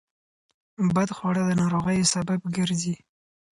[0.95, 2.95] بدخواړه د ناروغیو سبب ګرځي.